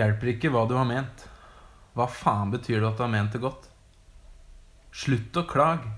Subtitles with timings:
[0.00, 1.26] Hjelper ikke hva du har ment.
[1.92, 3.66] Hva faen betyr det at du har ment det godt?
[4.96, 5.90] Slutt å klage.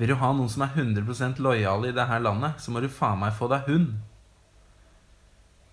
[0.00, 3.20] Vil du ha noen som er 100 lojale i dette landet, så må du faen
[3.20, 3.92] meg få deg hund.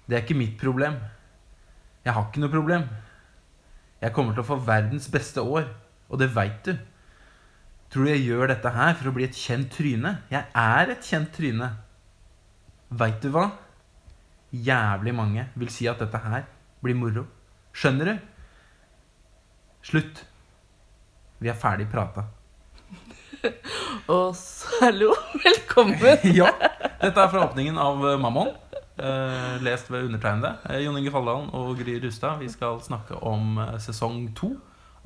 [0.06, 1.00] Det er ikke mitt problem.
[2.06, 2.86] Jeg har ikke noe problem.
[4.04, 5.66] Jeg kommer til å få verdens beste år,
[6.10, 6.76] og det veit du.
[7.90, 10.14] Tror du jeg gjør dette her for å bli et kjent tryne?
[10.30, 11.72] Jeg er et kjent tryne.
[13.02, 13.50] Veit du hva?
[14.54, 16.46] Jævlig mange vil si at dette her
[16.84, 17.26] blir moro.
[17.76, 18.16] Skjønner du?
[19.86, 20.24] Slutt.
[21.40, 22.26] Vi er ferdig prata.
[24.12, 26.26] Og så hallo, velkommen.
[26.40, 26.50] ja.
[27.00, 28.50] Dette er fra åpningen av eh, Mammon.
[29.00, 30.56] Eh, lest ved undertegnede.
[30.68, 32.42] Eh, Jon Inge Falldalen og Gry Rustad.
[32.42, 34.52] Vi skal snakke om eh, sesong to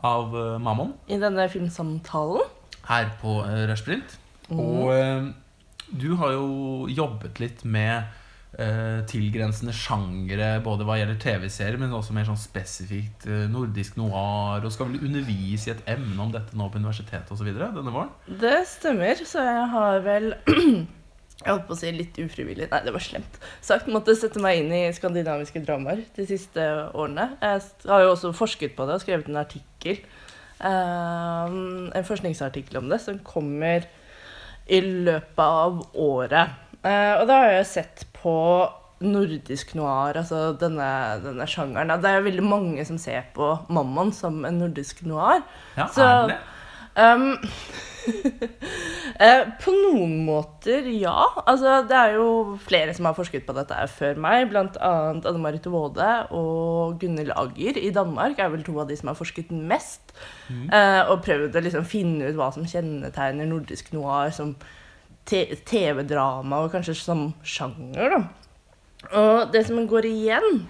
[0.03, 2.49] av eh, Mammon I denne filmsamtalen.
[2.89, 4.17] her på eh, Rushprint.
[4.49, 5.29] Og eh,
[5.93, 8.09] du har jo jobbet litt med
[9.09, 14.61] tilgrensende sjangere, både hva gjelder TV-serier, men også mer sånn spesifikt eh, nordisk noir.
[14.61, 17.49] Og skal vel undervise i et emne om dette nå på universitetet osv.
[17.49, 18.11] denne våren?
[18.27, 20.35] Det stemmer, så jeg har vel
[21.43, 23.89] Jeg holdt på å si litt ufrivillig, nei, det var slemt sagt.
[23.91, 27.33] Måtte sette meg inn i skandinaviske dramaer de siste årene.
[27.41, 29.99] Jeg har jo også forsket på det og skrevet en artikkel.
[30.63, 31.57] eh,
[31.97, 33.89] en forskningsartikkel om det som kommer
[34.71, 36.62] i løpet av året.
[36.83, 38.37] Eh, og da har jeg sett på
[39.03, 40.87] nordisk noir, altså denne,
[41.23, 41.91] denne sjangeren.
[42.01, 45.43] Det er veldig mange som ser på Mammon som en nordisk noir.
[45.77, 46.41] Ja, Så- er det?
[46.93, 47.31] Um,
[49.17, 51.23] uh, på noen måter, ja.
[51.41, 52.27] Altså, det er jo
[52.61, 54.45] flere som har forsket på dette før meg.
[54.51, 58.99] Blant annet Anne Marit Waade og Gunhild Agger i Danmark er vel to av de
[58.99, 60.13] som har forsket mest.
[60.51, 64.53] Eh, og prøvd å liksom finne ut hva som kjennetegner nordisk noir som
[65.27, 68.23] TV-drama, og kanskje som sjanger, da.
[69.19, 70.63] Og det som går igjen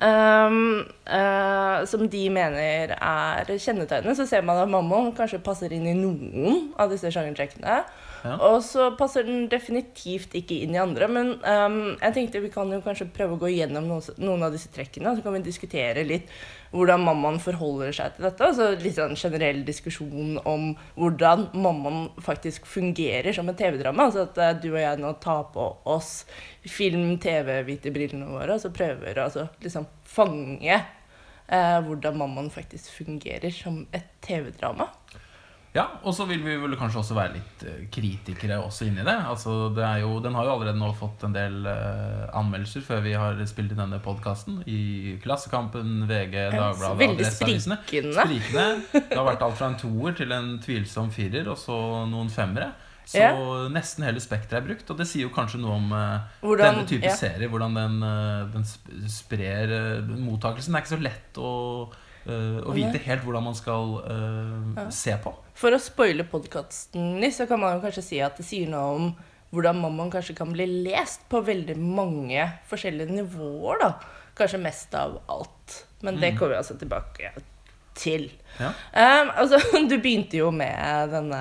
[0.00, 5.86] um, uh, som de mener er kjennetegnet, så ser man at Mammon kanskje passer inn
[5.86, 7.82] i noen av disse sjangertrekkene.
[8.26, 11.08] Og så passer den definitivt ikke inn i andre.
[11.10, 14.70] Men um, jeg tenkte vi kan jo kanskje prøve å gå gjennom noen, av disse
[14.74, 15.14] trekkene.
[15.16, 16.28] Så kan vi diskutere litt
[16.74, 18.46] hvordan mammaen forholder seg til dette.
[18.46, 24.10] Altså litt sånn generell diskusjon om hvordan mammaen faktisk fungerer som et TV-drama.
[24.10, 26.12] Altså at eh, du og jeg nå tar på oss
[26.68, 30.76] film, TV, hvite brillene våre, og så prøver å altså, liksom fange
[31.50, 34.90] eh, hvordan mammaen faktisk fungerer som et TV-drama.
[35.72, 39.14] Ja, og så vil vi vel kanskje også være litt eh, kritikere også inni det.
[39.30, 43.12] Altså, det jo, den har jo allerede nå fått en del uh, anmeldelser før vi
[43.14, 44.64] har spilt inn denne podkasten.
[44.66, 47.78] I Klassekampen, VG, Dagbladet, Adresseavisene.
[47.86, 48.18] sprikende.
[48.18, 48.66] Sprikende.
[48.98, 51.78] Det har vært alt fra en toer til en tvilsom firer, og så
[52.10, 52.72] noen femmere.
[53.10, 53.30] Så Ja.
[53.70, 56.86] nesten hele spekteret er brukt, og det sier jo kanskje noe om uh, Hvordan- denne
[56.90, 57.14] type ja.
[57.14, 57.46] serier.
[57.50, 58.66] Hvordan den, uh, den
[59.10, 59.70] sprer
[60.02, 60.74] uh, mottakelsen.
[60.74, 61.54] Det er ikke så lett å,
[62.30, 63.94] å vite helt hvordan man skal
[64.92, 65.32] se på.
[65.60, 68.94] For å spoile podkasten litt, så kan man jo kanskje si at det sier noe
[68.96, 69.10] om
[69.52, 73.90] hvordan mammaen kanskje kan bli lest på veldig mange forskjellige nivåer, da.
[74.38, 75.82] Kanskje mest av alt.
[76.06, 77.34] Men det kommer vi altså tilbake
[77.96, 78.30] til.
[78.58, 78.72] Ja.
[79.22, 81.40] Um, altså, du begynte jo med denne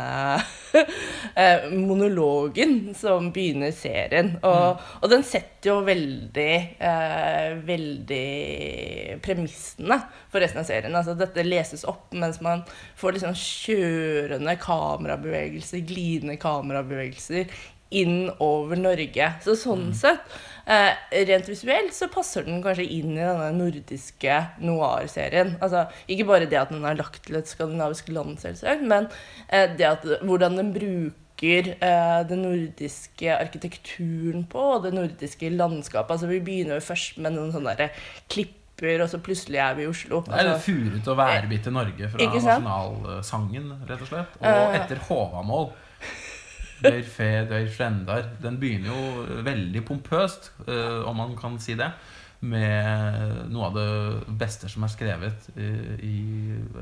[1.42, 4.36] eh, monologen som begynner serien.
[4.46, 9.98] Og, og den setter jo veldig eh, Veldig premissene
[10.32, 10.96] for resten av serien.
[10.96, 12.64] Altså, dette leses opp mens man
[13.00, 17.50] får liksom kjørende kamerabevegelser, glidende kamerabevegelser
[17.92, 19.30] inn over Norge.
[19.44, 20.22] Så sånn sett,
[20.70, 20.94] eh,
[21.26, 25.56] rent visuelt, så passer den kanskje inn i denne nordiske noir-serien.
[25.62, 29.10] Altså, ikke bare det at den er lagt til et skandinavisk land, selvsagt, men
[29.48, 36.12] eh, det at, hvordan den bruker eh, den nordiske arkitekturen på, og det nordiske landskapet.
[36.20, 39.84] Altså, vi begynner jo først med noen sånne der klipper, og så plutselig er vi
[39.84, 40.22] i Oslo.
[40.28, 44.38] Det Altså, furet og til Norge fra nasjonalsangen, rett og slett.
[44.40, 44.80] Og Eh.
[44.80, 45.72] etter Håvamål.
[46.84, 48.30] Døyr fe, der frendar.
[48.44, 51.92] Den begynner jo veldig pompøst, eh, om man kan si det.
[52.40, 56.20] Med noe av det beste som er skrevet eh, i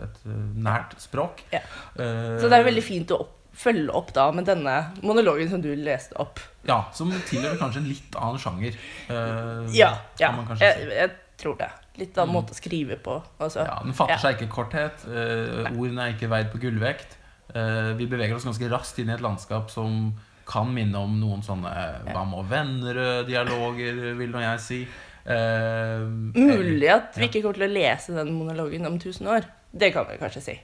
[0.04, 1.42] et eh, nært språk.
[1.54, 1.64] Ja.
[1.98, 5.72] Så det er veldig fint å opp, følge opp da med denne monologen som du
[5.74, 6.42] leste opp.
[6.68, 8.78] Ja, Som tilhører kanskje en litt annen sjanger.
[9.10, 10.32] Uh, Ja, ja.
[10.36, 11.72] man Jeg, jeg tror det.
[11.98, 13.18] Litt annen måte å skrive på.
[13.42, 13.66] Altså.
[13.66, 15.06] Ja, Den fatter seg ikke korthet.
[15.10, 17.17] Uh, ordene er ikke veid på gullvekt.
[17.56, 20.14] Eh, vi beveger oss ganske raskt inn i et landskap som
[20.48, 24.80] kan minne om noen sånne eh, Hva med venner-dialoger, vil nå jeg si.
[25.28, 26.04] Eh,
[26.36, 27.28] Mulig at vi Ja.
[27.30, 29.48] ikke kommer til å lese den monologen om 1000 år.
[29.74, 30.58] Det kan vi kanskje si.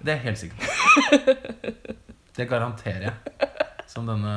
[0.00, 0.66] Det er jeg helt sikker på.
[2.36, 3.14] Det garanterer jeg.
[3.90, 4.34] Som denne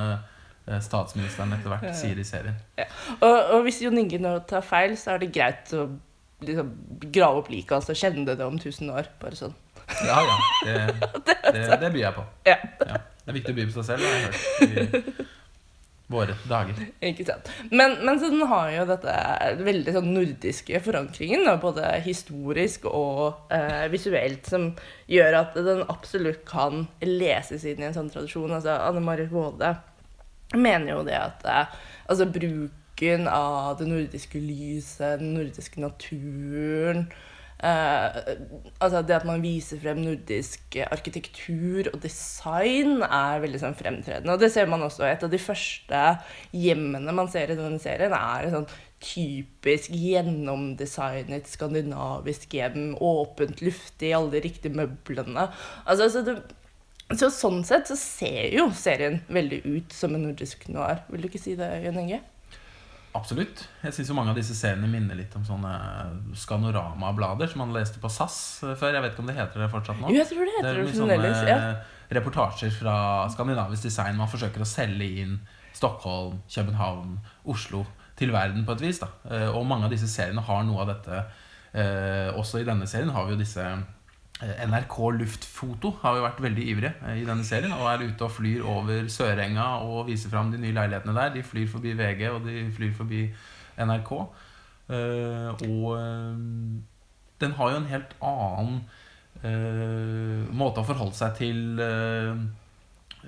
[0.68, 2.56] eh, statsministeren etter hvert sier i serien.
[3.22, 5.86] Og, og hvis Jon Inge nå tar feil, så er det greit å
[6.44, 6.72] liksom
[7.14, 9.08] grave opp liket hans og kjenne det om 1000 år.
[9.22, 9.54] Bare sånn.
[10.08, 10.38] Ja, ja.
[10.66, 11.14] Det,
[11.54, 12.26] det, det byr jeg på.
[12.50, 12.58] Ja.
[12.88, 13.04] Ja.
[13.24, 15.24] Det er viktig å by på seg selv, har jeg hørt.
[15.24, 15.32] I
[16.14, 16.80] våre dager.
[17.04, 17.50] Ikke sant.
[17.72, 19.14] Men, men så den har jo dette
[19.64, 24.72] veldig sånn nordiske forankringen, både historisk og eh, visuelt, som
[25.12, 28.52] gjør at den absolutt kan leses inn i en sånn tradisjon.
[28.52, 29.76] Altså, Anne Marit Waade
[30.54, 37.22] mener jo det at eh, altså, bruken av det nordiske lyset, den nordiske naturen eh,
[37.64, 44.34] altså Det at man viser frem nordisk arkitektur og design, er veldig sånn fremtredende.
[44.36, 45.06] Og det ser man også.
[45.08, 46.02] Et av de første
[46.52, 48.68] hjemmene man ser i denne serien, er et sånn
[49.04, 52.98] typisk gjennomdesignet skandinavisk hjem.
[53.04, 55.48] Åpent, luftig, alle de riktige møblene.
[55.86, 56.38] Altså, altså det,
[57.20, 61.04] så sånn sett så ser jo serien veldig ut som en nordisk noir.
[61.12, 62.24] Vil du ikke si det, Jon Inge?
[63.14, 63.68] Absolutt.
[63.84, 65.74] Jeg syns mange av disse seriene minner litt om sånne
[66.40, 68.94] Skanorama-blader som man leste på SAS før.
[68.96, 70.10] Jeg vet ikke om det heter det fortsatt nå.
[70.10, 71.44] Jo, jeg tror det heter det, det fremdeles.
[71.50, 71.58] Ja.
[72.18, 72.96] reportasjer fra
[73.34, 74.18] skandinavisk design.
[74.18, 75.40] Man forsøker å selge inn
[75.74, 77.18] Stockholm, København,
[77.50, 77.86] Oslo
[78.20, 79.00] til verden på et vis.
[79.02, 81.24] da Eh, Og mange av disse seriene har noe av dette.
[81.74, 83.78] Eh, Også i denne serien har vi jo disse eh,
[84.42, 88.32] NRK Luftfoto har jo vært veldig ivrige eh, i denne serien og er ute og
[88.34, 91.30] flyr over Sørenga og viser fram de nye leilighetene der.
[91.36, 93.22] De flyr forbi VG, og de flyr forbi
[93.78, 94.12] NRK.
[94.90, 96.34] Eh, og eh,
[97.44, 98.76] den har jo en helt annen
[99.46, 102.34] eh, måte å forholde seg til eh,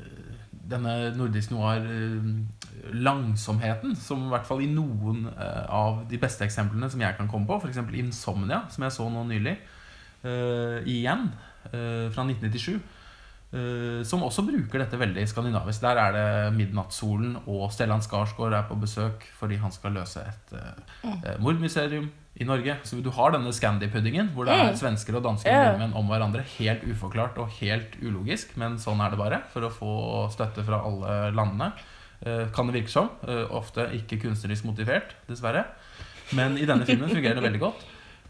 [0.01, 0.29] eh,
[0.65, 7.01] denne nordisk noir-langsomheten, som i hvert fall i noen eh, av de beste eksemplene som
[7.05, 7.77] jeg kan komme på, f.eks.
[8.01, 9.74] Insomnia, som jeg så nå nylig, eh,
[10.85, 11.29] igjen,
[11.71, 12.79] eh, fra 1997.
[13.53, 15.81] eh, som også bruker dette veldig skandinavisk.
[15.81, 20.53] Der er det midnattssolen, og Stellan Skarsgård er på besøk fordi han skal løse et
[20.57, 22.75] eh, eh, mordmysterium i Norge.
[22.83, 25.69] Så du har denne Scandi-puddingen, hvor det er svensker og dansker Ja.
[25.71, 26.41] nordmenn om hverandre.
[26.57, 29.41] Helt uforklart og helt ulogisk, men sånn er det bare.
[29.53, 29.93] For å få
[30.33, 31.71] støtte fra alle landene.
[32.25, 33.09] Eh, kan det virke som.
[33.27, 35.63] Eh, ofte ikke kunstnerisk motivert, dessverre.
[36.33, 37.85] Men i denne filmen fungerer det veldig godt.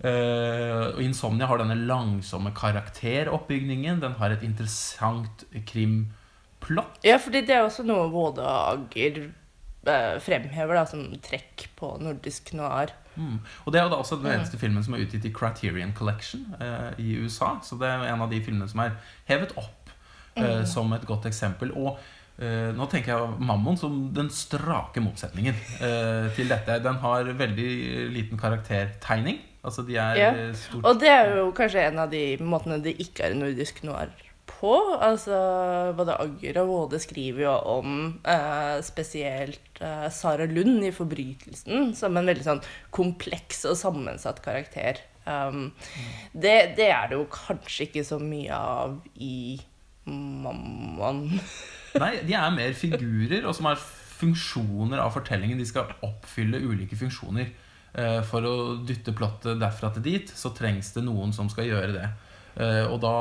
[0.05, 4.03] Eh, og Insomnia har denne langsomme karakteroppbygningen.
[4.03, 6.99] Den har et interessant krimplott.
[7.05, 12.53] Ja, fordi det er også noe Våde Ager eh, fremhever da, som trekk på nordisk
[12.57, 12.93] noir.
[13.15, 13.39] Mm.
[13.63, 16.45] Og det er jo da også den eneste filmen som er utgitt i Criterion Collection
[16.59, 17.55] eh, i USA.
[17.63, 18.97] Så det er en av de filmene som er
[19.29, 19.93] hevet opp
[20.35, 21.71] eh, som et godt eksempel.
[21.73, 21.97] Og
[22.39, 26.79] eh, nå tenker jeg Mammon som den strake motsetningen uh, til dette.
[26.83, 27.71] Den har veldig
[28.13, 29.41] liten karaktertegning.
[29.65, 30.29] Altså de er Ja.
[30.33, 33.81] eh, stort Og det er jo kanskje en av de måtene det ikke er nordisk
[33.83, 34.11] noir
[34.45, 34.75] på.
[35.01, 35.33] Altså,
[35.97, 42.29] både Agger og Våde skriver jo om uh, spesielt Sara Lund i 'Forbrytelsen' som en
[42.29, 42.61] veldig sånn
[42.91, 45.01] kompleks og sammensatt karakter.
[45.25, 45.73] Um,
[46.33, 49.59] det, det er det jo kanskje ikke så mye av i
[50.05, 51.39] Mammon.
[52.01, 53.79] Nei, de er mer figurer, og som har
[54.15, 55.59] funksjoner av fortellingen.
[55.59, 57.51] De skal oppfylle ulike funksjoner.
[57.95, 58.55] Eh, For å
[58.87, 62.09] dytte plottet derfra til dit, så trengs det noen som skal gjøre det.
[62.59, 63.13] Eh, Og da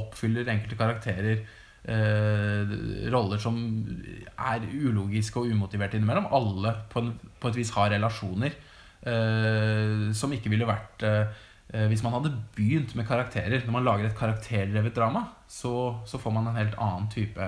[0.00, 1.42] oppfyller enkelte karakterer
[1.88, 2.72] eh,
[3.12, 3.58] roller som
[4.36, 6.28] er ulogiske og umotiverte innimellom.
[6.32, 7.04] Alle på,
[7.48, 8.56] et vis har relasjoner
[10.18, 11.04] som ikke ville vært
[11.70, 16.48] Hvis man hadde begynt med karakterer Når man lager et karakterdrevet drama, så, får man
[16.50, 17.46] en helt annen type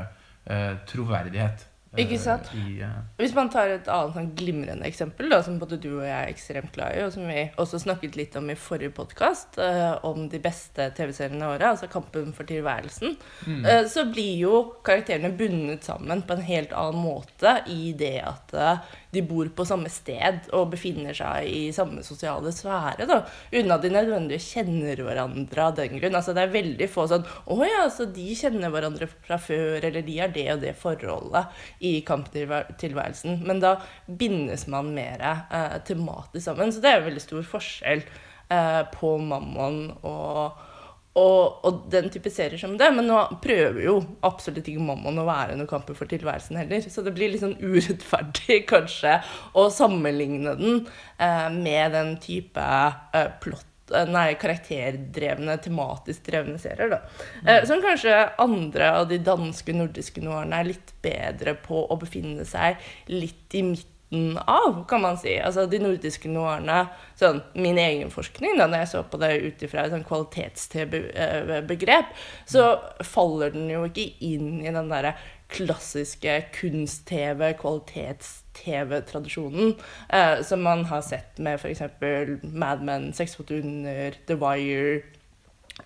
[0.91, 1.67] troverdighet.
[1.97, 2.51] eh, Ikke sant?
[2.55, 6.05] I, eh, Hvis man tar et annet sånn glimrende eksempel, da, som både du og
[6.07, 9.59] jeg er ekstremt glad i, og som vi også snakket litt om i forrige podkast,
[10.07, 13.17] om de beste TV-seriene i året, altså Kampen for tilværelsen,
[13.47, 13.65] mm.
[13.65, 18.55] eh, så blir jo karakterene bundet sammen på en helt annen måte i det at
[18.55, 23.21] eh, de bor på samme sted og befinner seg i samme sosiale sfære, da,
[23.53, 26.17] uten at de nødvendigvis kjenner hverandre av den grunn.
[26.19, 30.07] Altså, det er veldig få sånn Å ja, så de kjenner hverandre fra før, eller
[30.07, 33.43] de har det og det forholdet i kamptilværelsen.
[33.47, 33.77] Men da
[34.07, 36.73] bindes man mer eh, tematisk sammen.
[36.73, 40.67] Så det er en veldig stor forskjell eh, på Mammon og,
[41.19, 42.91] og, og den type serier som det.
[42.95, 46.85] Men nå prøver jo absolutt ikke Mammon å være noen kamper for tilværelsen heller.
[46.87, 49.19] Så det blir litt sånn urettferdig kanskje
[49.59, 50.85] å sammenligne den
[51.19, 56.93] eh, med den type eh, plott Nei, karakterdrevne, tematisk drevne serier.
[56.93, 57.01] da.
[57.43, 62.47] Eh, som kanskje andre av de danske, nordiske noirene er litt bedre på å befinne
[62.47, 62.79] seg
[63.11, 65.39] litt i midten av, kan man si.
[65.39, 66.89] Altså de nordiske noirene
[67.19, 72.07] sånn, Min egen forskning, da når jeg så på det ut ifra et sånn kvalitets-TV-begrep,
[72.51, 72.63] så
[73.07, 75.15] faller den jo ikke inn i den derre
[75.51, 79.75] klassiske kunst-TV, kvalitets-TV-tradisjonen,
[80.09, 81.83] eh, som man har sett med f.eks.
[82.43, 85.03] Mad Men, fot under, The Wire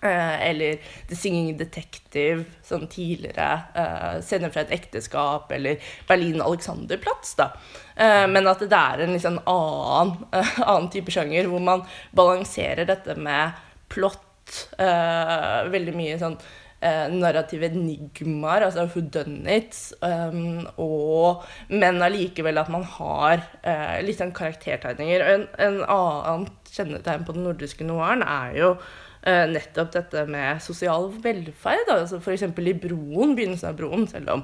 [0.01, 3.49] eller The Singing Detective, sånn tidligere.
[3.75, 7.51] Uh, scener fra et ekteskap, eller Berlin Alexanderplatz, da.
[7.95, 11.85] Uh, men at det er en liksom annen, uh, annen type sjanger, hvor man
[12.15, 16.35] balanserer dette med plott, eh, veldig mye sånn
[16.85, 24.35] eh, narrative enigmaer, altså whodunits, um, og, men allikevel at man har eh, litt sånn
[24.35, 25.25] karaktertegninger.
[25.33, 31.09] En, en annen kjennetegn på den nordiske noiren er jo eh, nettopp dette med sosial
[31.23, 31.89] velferd.
[31.89, 32.45] Altså F.eks.
[32.45, 34.43] i Broen, begynnelsen av Broen, selv om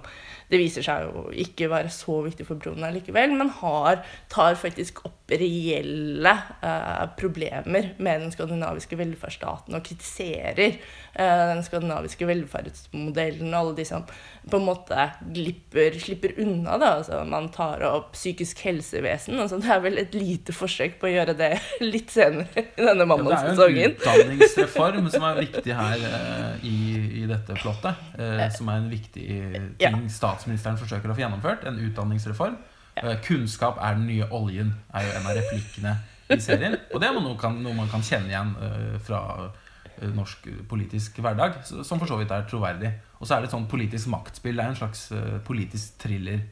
[0.52, 5.06] det viser seg jo ikke være så viktig for Broen likevel, men har, tar faktisk
[5.08, 13.60] opp reelle eh, problemer med den skandinaviske velferdsstaten og kritiserer eh, den skandinaviske velferdsmodellen og
[13.62, 14.04] alle de som
[14.50, 15.06] på en måte
[15.36, 16.78] glipper, slipper unna.
[16.82, 16.96] Da.
[17.00, 19.38] Altså, man tar opp psykisk helsevesen.
[19.40, 21.52] Altså, det er vel et lite forsøk på å gjøre det
[21.94, 23.56] litt senere i denne mandagssesongen.
[23.56, 26.78] Ja, det er jo en utdanningsreform som er viktig her eh, i,
[27.22, 28.04] i, dette plottet.
[28.18, 29.94] Eh, som er en viktig ting ja.
[30.42, 31.66] Statsministeren forsøker å få gjennomført.
[31.70, 32.58] En utdanningsreform.
[32.98, 33.12] Ja.
[33.12, 35.96] Eh, kunnskap er den nye oljen, er jo en av replikkene
[36.32, 36.78] i serien.
[36.92, 41.22] Og det er noe, kan, noe man kan kjenne igjen uh, fra uh, norsk politisk
[41.24, 42.92] hverdag, som for så vidt er troverdig.
[43.20, 44.58] Og så er det et sånt politisk maktspill.
[44.58, 46.48] Det er en slags uh, politisk thriller,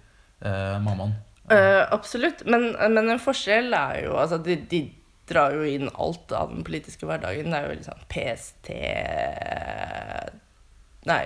[0.79, 1.11] Mammon.
[1.91, 2.45] absolutt.
[2.47, 4.79] Men, men, en forskjell er jo Altså, de, de
[5.27, 7.51] drar jo inn alt av den politiske hverdagen.
[7.51, 8.71] Det er jo liksom PST
[11.09, 11.23] Nei.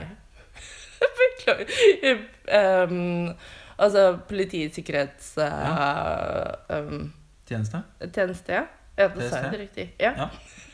[1.20, 2.24] Beklager.
[2.48, 3.34] Um,
[3.78, 5.34] altså Politiets sikkerhets...
[5.38, 7.14] Uh, um,
[7.50, 7.84] Tjeneste?
[8.14, 8.64] Tjeneste, ja.
[8.98, 9.86] Ja, da sa jeg det riktig.
[10.00, 10.12] Ja.
[10.18, 10.28] ja.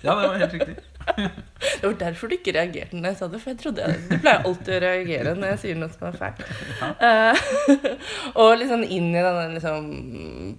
[0.04, 0.76] ja, det var helt riktig.
[1.10, 4.46] Det var derfor du ikke reagerte når jeg sa det, for jeg trodde Du pleier
[4.48, 6.44] alltid å reagere når jeg sier noe som er feil.
[6.80, 6.90] Ja.
[7.02, 7.90] Uh,
[8.44, 9.90] og liksom inn i denne liksom,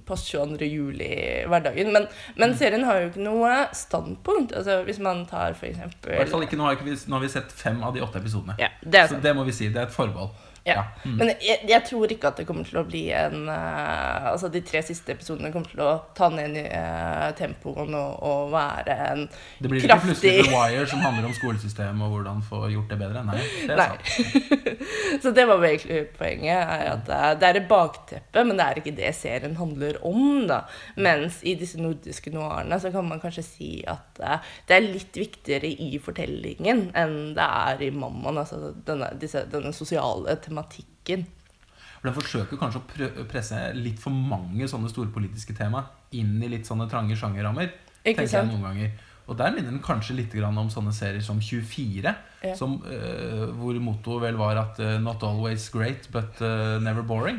[0.09, 0.69] post 22.
[0.69, 1.93] juli-hverdagen.
[1.95, 2.09] Men,
[2.41, 4.55] men, serien har jo ikke noe standpunkt.
[4.59, 7.25] Altså, hvis man tar for eksempel I hvert fall ikke, nå har, vi, nå har
[7.25, 8.59] vi sett fem av de åtte episodene.
[8.61, 9.71] Ja, det så det må vi si.
[9.73, 10.35] Det er et forbehold.
[10.65, 10.85] Ja.
[11.05, 11.17] Mm.
[11.17, 14.61] Men jeg, jeg, tror ikke at det kommer til å bli en uh, Altså de
[14.67, 19.63] tre siste episodene kommer til å ta ned uh, tempoen og, og, være en kraftig
[19.65, 22.99] Det blir ikke plutselig The Wire som handler om skolesystemet og hvordan få gjort det
[23.01, 23.23] bedre?
[23.25, 23.39] Nei.
[23.41, 24.61] Det er sant.
[25.23, 26.61] Så det var egentlig poenget.
[26.61, 27.09] Er at
[27.41, 30.47] det er et bakteppe, men det er ikke det serien handler om.
[30.51, 30.63] da
[31.01, 35.17] Mens i disse nordiske noirene så kan man kanskje si at uh, det er litt
[35.17, 38.43] viktigere i fortellingen enn det er i Mammaen.
[38.45, 40.50] Altså denne, disse, denne sosiale tematikken.
[42.01, 45.85] Den forsøker kanskje å presse litt for mange sånne store politiske tema
[46.17, 47.73] inn i litt sånne trange sjangerrammer.
[48.17, 48.99] tenker jeg noen ganger.
[49.31, 52.03] Og der minner den kanskje litt om sånne serier som 24,
[52.43, 52.55] ja.
[52.59, 57.39] som, uh, hvor mottoet vel var at uh, 'not always great, but uh, never boring'.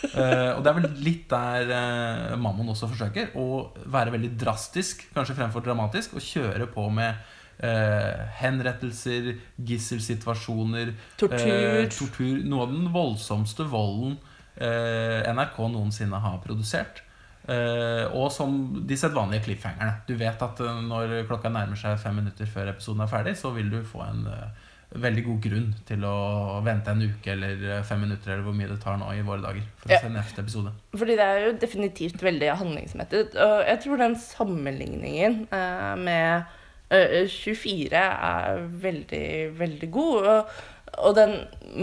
[0.56, 3.32] og det er vel litt der Mammon også forsøker.
[3.40, 7.16] Å være veldig drastisk, kanskje fremfor dramatisk, og kjøre på med
[7.62, 11.46] eh, henrettelser, gisselsituasjoner, tortur.
[11.46, 12.40] Eh, tortur.
[12.48, 14.18] Noe av den voldsomste volden
[14.56, 17.04] eh, NRK noensinne har produsert.
[17.50, 20.02] Eh, og som de sedvanlige cliffhangerne.
[20.08, 23.52] Du vet at eh, når klokka nærmer seg fem minutter før episoden er ferdig, så
[23.56, 28.00] vil du få en uh, veldig god grunn til å vente en uke eller fem
[28.04, 29.66] minutter eller hvor mye det tar nå i våre dager.
[29.82, 30.00] For ja.
[30.00, 33.36] å se neste episode Fordi det er jo definitivt veldig handlingsmettet.
[33.38, 36.56] Og jeg tror den sammenligningen eh, med
[36.90, 39.26] 24 eh, er veldig,
[39.58, 40.26] veldig god.
[40.26, 40.60] Og,
[40.98, 41.36] og, den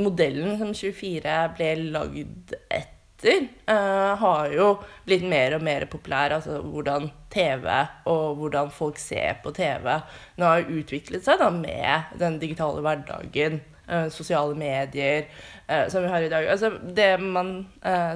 [0.04, 4.68] modellen som 24 ble lagd etter, uh, har jo
[5.08, 6.36] blitt mer og mer populær.
[6.38, 7.66] Altså hvordan TV
[8.06, 9.96] og hvordan folk ser på TV
[10.38, 13.62] nå har utviklet seg da med den digitale hverdagen.
[13.88, 15.30] Uh, sosiale medier
[15.72, 16.50] uh, som vi har i dag.
[16.52, 17.62] Altså, det man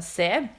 [0.03, 0.49] ser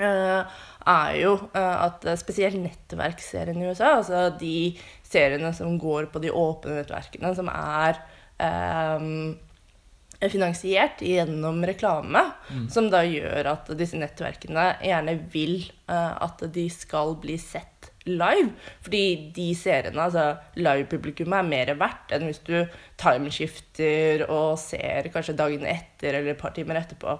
[0.00, 4.76] er jo at spesielt nettverkserien i USA, altså de
[5.06, 8.00] seriene som går på de åpne nettverkene, som er
[9.00, 9.36] um,
[10.32, 12.66] finansiert gjennom reklame, mm.
[12.72, 17.75] som da gjør at disse nettverkene gjerne vil at de skal bli sett
[18.06, 18.52] live.
[18.84, 22.54] Fordi de seriene, altså live-publikummet, er mer verdt enn hvis du
[23.00, 27.16] timeskifter og ser kanskje dagen etter eller et par timer etterpå.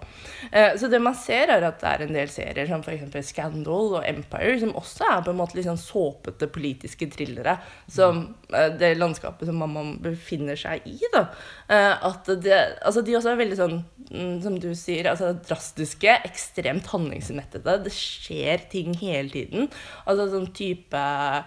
[0.50, 3.30] Eh, så det man ser, er at det er en del serier som f.eks.
[3.30, 7.58] Scandal og Empire, som også er på en måte litt sånn såpete politiske thrillere.
[7.92, 10.96] Som eh, det landskapet som mamma befinner seg i.
[11.12, 11.26] da.
[11.68, 13.78] Eh, at det, altså de også er veldig sånn,
[14.10, 17.78] mm, som du sier, altså drastiske, ekstremt handlingsmettede.
[17.84, 19.70] Det skjer ting hele tiden.
[20.06, 21.44] Altså sånn type eh,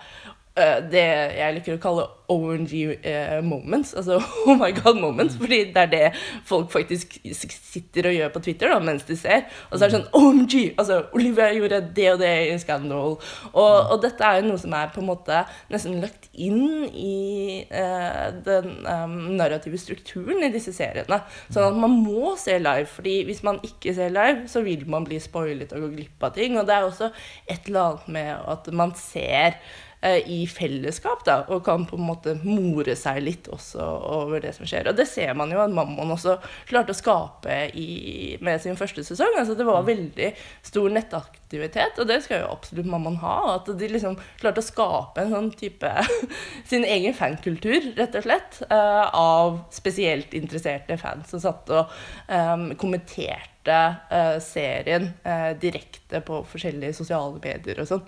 [0.92, 1.06] det
[1.40, 5.90] jeg liker å kalle ONG eh, moments, altså oh my god moments, fordi det er
[5.94, 6.10] det
[6.46, 9.48] folk faktisk sitter og gjør på Twitter da, mens de ser.
[9.70, 10.56] Og så er det sånn OMG!
[10.80, 13.18] Altså, Olivia gjorde det og det i Scandal.
[13.50, 15.42] Og, og dette er jo noe som er på en måte
[15.74, 21.22] nesten lagt inn i uh, den um, narrative strukturen i disse seriene.
[21.50, 25.08] Sånn at man må se live, fordi hvis man ikke ser live, så vil man
[25.08, 26.60] bli spoilet og gå glipp av ting.
[26.60, 27.10] Og det er også
[27.50, 32.06] et eller annet med at man ser eh, i fellesskap, da, og kan på en
[32.08, 34.88] måte more seg litt også over det som skjer.
[34.88, 36.38] Og det ser man jo at Mammon også
[36.70, 39.36] klarte å skape i, med sin første sesong.
[39.42, 40.30] Altså Det var veldig
[40.66, 43.36] stor nettaktivitet, og det skal jo absolutt Mammon ha.
[43.58, 45.92] At de liksom klarte å skape en sånn type
[46.72, 51.92] sin egen fankultur, rett og slett, eh, av spesielt interesserte fans som satt og
[52.32, 53.76] um, kommenterte
[54.12, 58.08] uh, serien uh, direkte på forskjellige sosiale medier og sånn.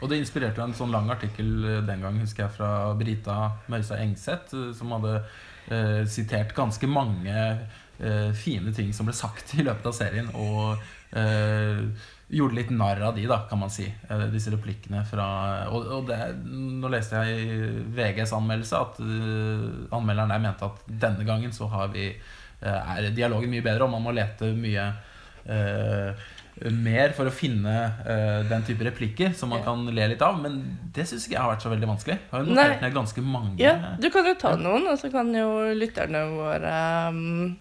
[0.00, 3.36] Og det inspirerte en sånn lang artikkel eh, den gang, husker jeg, fra Brita
[3.72, 5.18] Møysa Engseth, eh, som hadde
[5.68, 10.80] eh, sitert ganske mange eh, fine ting som ble sagt i løpet av serien, og
[11.16, 11.84] eh,
[12.30, 13.90] gjorde litt narr av de, da, kan man si.
[14.08, 15.28] Eh, disse replikkene fra
[15.74, 20.84] Og, og det, nå leste jeg i VGs anmeldelse at eh, anmelderen der mente at
[21.06, 22.12] denne gangen så har vi
[22.60, 24.82] er dialogen mye bedre, og man må lete mye
[25.48, 26.26] eh,
[26.74, 27.72] mer for å finne
[28.04, 30.36] uh, den type replikker som man kan le litt av.
[30.42, 30.60] Men
[30.94, 32.18] det syns ikke jeg har vært så veldig vanskelig.
[32.18, 33.56] Jeg har jo notert ned ganske mange.
[33.62, 36.76] Ja, du kan jo ta noen, og så kan jo lytterne våre
[37.14, 37.56] um,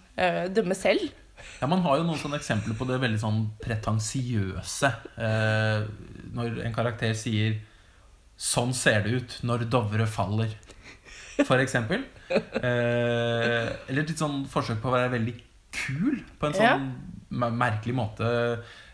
[0.55, 1.09] dømme selv.
[1.59, 4.91] Ja, Man har jo noen sånne eksempler på det veldig sånn pretensiøse.
[5.19, 5.87] Uh,
[6.35, 7.59] når en karakter sier
[8.39, 10.53] 'Sånn ser det ut når Dovre faller',
[11.43, 12.05] for eksempel.
[12.31, 15.33] Uh, eller et litt sånn forsøk på å være veldig
[15.75, 16.77] kul på en sånn Ja.
[17.29, 18.29] Mer- merkelig måte.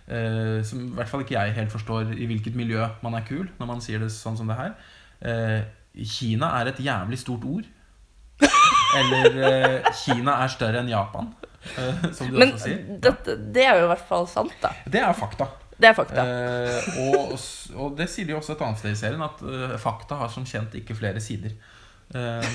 [0.07, 3.47] Eh, som i hvert fall ikke jeg helt forstår i hvilket miljø man er kul
[3.57, 4.75] når man sier det sånn som det her.
[5.25, 5.61] Eh,
[6.05, 7.65] Kina er et jævlig stort ord.
[8.95, 11.29] Eller eh, Kina er større enn Japan,
[11.79, 12.81] eh, som du Men også sier.
[12.87, 14.71] Men det er jo i hvert fall sant, da.
[14.85, 15.47] Det er fakta.
[15.75, 16.23] Det er fakta.
[16.23, 17.33] Eh, og,
[17.75, 20.45] og det sier de også et annet sted i serien, at eh, fakta har som
[20.47, 21.55] kjent ikke flere sider.
[22.15, 22.45] Eh,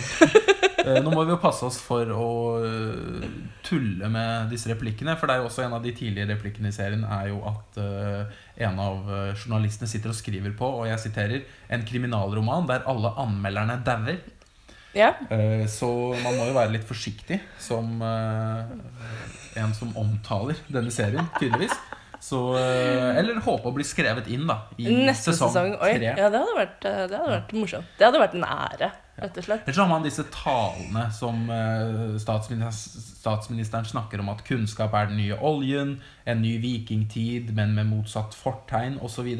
[0.86, 2.28] nå må vi jo passe oss for å
[2.64, 3.28] eh,
[3.66, 5.16] tulle med disse replikkene.
[5.20, 7.78] For det er jo også en av de tidlige replikkene i serien er jo at
[7.82, 12.86] eh, en av eh, journalistene sitter og skriver på, og jeg siterer, en kriminalroman der
[12.90, 14.20] alle anmelderne dauer.
[14.96, 15.12] Ja.
[15.30, 15.86] Eh, Så
[16.24, 18.72] man må jo være litt forsiktig som eh,
[19.62, 21.76] en som omtaler denne serien, tydeligvis.
[22.20, 25.70] Så, eh, eller håpe å bli skrevet inn da i Neste sesong, sesong.
[25.80, 26.10] Oi, tre.
[26.12, 27.94] ja, det hadde, vært, eh, det hadde vært morsomt.
[27.96, 28.90] Det hadde vært en ære,
[29.22, 29.62] rett og slett.
[29.64, 35.08] Eller så har man disse talene som eh, statsministeren, statsministeren snakker om at kunnskap er
[35.08, 35.94] den nye oljen,
[36.28, 39.30] en ny vikingtid, men med motsatt fortegn, osv.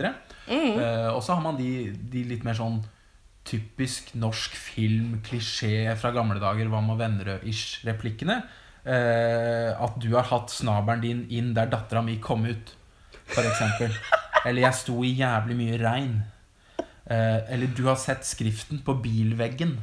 [0.48, 0.80] Mm.
[0.80, 2.80] Eh, og så har man de, de litt mer sånn
[3.50, 8.40] typisk norsk film, klisjé fra gamle dager, hva med Vennerød-ish-replikkene.
[8.90, 12.72] Eh, at du har hatt snabelen din inn der dattera mi kom ut,
[13.30, 13.94] eksempel.
[14.48, 16.16] Eller jeg sto i jævlig mye regn.
[17.10, 19.76] Eh, eller du har sett skriften på bilveggen.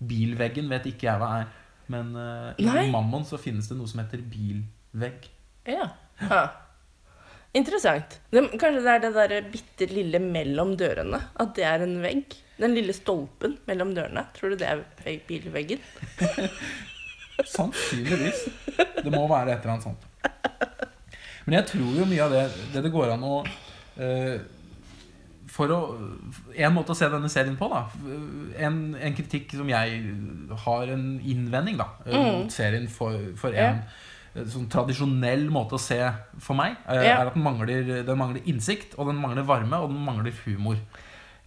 [0.00, 1.50] Bilveggen vet ikke jeg hva er.
[1.90, 5.30] Men eh, i Mammon så finnes det noe som heter bilvegg.
[5.70, 5.88] Ja.
[6.26, 6.44] Ha.
[7.56, 8.20] Interessant.
[8.30, 11.24] Det, kanskje det er det der bitte lille mellom dørene.
[11.40, 12.36] At det er en vegg.
[12.60, 14.28] Den lille stolpen mellom dørene.
[14.36, 15.80] Tror du det er bilveggen?
[17.46, 18.44] Sannsynligvis.
[19.04, 20.06] Det må være et eller annet sånt.
[21.46, 22.42] Men jeg tror jo mye av det
[22.74, 23.36] det, det går an å
[24.00, 24.42] eh,
[25.50, 25.78] For å
[26.54, 27.80] En måte å se denne serien på, da.
[28.60, 30.02] En, en kritikk som jeg
[30.66, 34.44] har en innvending da eh, mot serien for, for en ja.
[34.52, 35.98] sånn tradisjonell måte å se
[36.38, 37.16] for meg, eh, Ja.
[37.24, 40.76] er at den mangler, den mangler innsikt, og den mangler varme, og den mangler humor.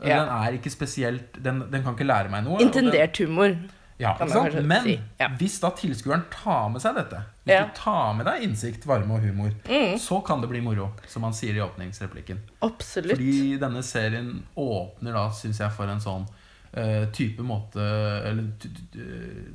[0.01, 0.17] Eh, Ja.
[0.25, 2.59] Den er ikke spesielt Den, den kan ikke lære meg noe.
[2.65, 3.53] Intendert humor.
[3.99, 4.15] Ja?
[4.63, 4.99] Men si.
[5.19, 5.27] Ja.
[5.39, 7.65] hvis da tilskueren tar med seg dette, hvis Ja.
[7.65, 9.97] du tar med deg innsikt, varme og humor, Mm.
[9.99, 12.39] så kan det bli moro, som han sier i åpningsreplikken.
[12.61, 13.11] Absolutt.
[13.17, 16.27] Fordi denne serien åpner da, syns jeg, for en sånn
[16.75, 17.77] eh, type måte
[18.25, 18.47] Eller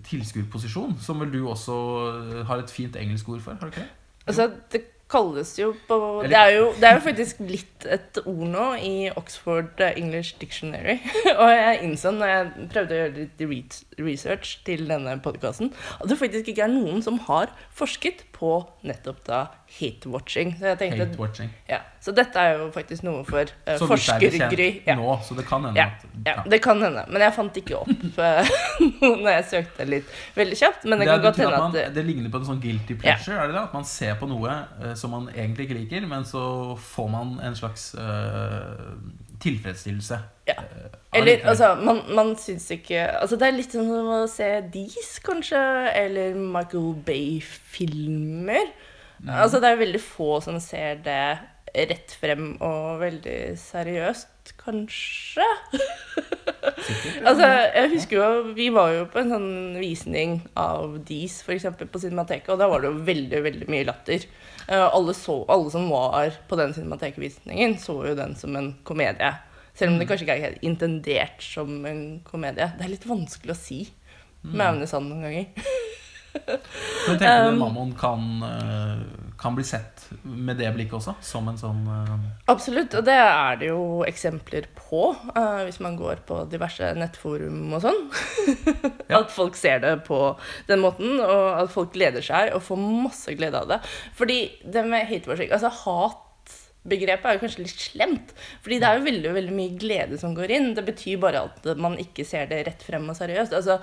[0.04, 3.54] tilskuerposisjon, som vel du også har et fint engelsk ord for?
[3.58, 3.90] har du ikke det?
[4.28, 8.44] Altså, det kalles jo på det er jo, det er jo faktisk blitt et ord
[8.52, 10.98] nå i Oxford English Dictionary.
[11.40, 16.20] Og jeg innså når jeg prøvde å gjøre litt research til denne podkasten, at det
[16.20, 18.52] faktisk ikke er noen som har forsket på
[18.86, 19.38] nettopp da
[19.78, 20.54] hate-watching.
[20.58, 21.48] Så Hate-watching.
[21.66, 24.68] ja, Så dette er jo faktisk noe for uh, Så er forskergry.
[24.86, 24.94] Ja.
[24.96, 27.04] nå, så det kan hende Ja, at ja, det kan hende.
[27.10, 27.90] Men jeg fant ikke opp
[28.22, 28.52] uh,
[29.22, 30.86] når jeg søkte litt veldig kjapt.
[30.86, 33.36] Men det, Det, kan godt hende at man, det, ligner på en sånn guilty pleasure.
[33.36, 33.64] er det det?
[33.66, 36.44] At man ser på noe uh, som man egentlig ikke liker, men så
[36.78, 38.86] får man en slags eh,
[39.42, 40.18] tilfredsstillelse.
[40.48, 40.54] Ja.
[40.62, 44.48] eh, Eller altså, man, man syns ikke Altså, det er litt sånn som å se
[44.72, 45.60] Dees, kanskje,
[45.92, 48.72] eller Michael Bay-filmer.
[49.18, 49.30] Mm.
[49.34, 51.22] Altså, det er veldig få som ser det
[51.74, 55.48] rett frem og veldig seriøst, kanskje.
[55.74, 57.24] Sikkert.
[57.28, 62.00] Altså, jeg husker jo, Vi var jo på en sånn visning av Dees eksempel, på
[62.00, 64.24] Cinemateket, og da var det jo veldig veldig mye latter.
[64.68, 69.30] Eh, alle, så, alle som var på den Cinematek-visningen, så jo den som en komedie.
[69.78, 72.66] Selv om det kanskje ikke er helt intendert som en komedie.
[72.76, 73.78] Det er litt vanskelig å si
[74.42, 75.46] med Aune Sand noen ganger.
[77.08, 79.00] Men tenker du Um, Mammon kan, eh,
[79.38, 81.14] kan bli sett med det blikket også?
[81.22, 82.14] Som en sånn uh...
[82.50, 87.76] Absolutt, og det er det jo eksempler på, uh, hvis man går på diverse nettforum
[87.78, 88.02] og sånn.
[89.08, 89.22] Ja.
[89.22, 90.18] At folk ser det på
[90.68, 93.78] den måten, og at folk gleder seg og får masse glede av det.
[94.18, 94.36] Fordi
[94.68, 98.34] det med hatewashing Altså, hatbegrepet er jo kanskje litt slemt.
[98.64, 100.68] Fordi det er jo veldig, veldig mye glede som går inn.
[100.76, 103.56] Det betyr bare at man ikke ser det rett frem og seriøst.
[103.56, 103.78] Altså,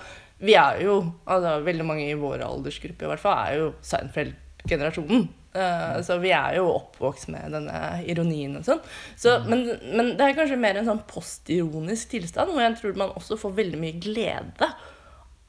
[0.46, 5.26] vi er jo, altså veldig mange i vår aldersgruppe i hvert fall, er jo Seinfeld-generasjonen.
[5.56, 8.82] Eh, så vi er jo oppvokst med denne ironien og sånn.
[9.16, 13.16] Så, men, men det er kanskje mer en sånn postironisk tilstand, hvor jeg tror man
[13.16, 14.70] også får veldig mye glede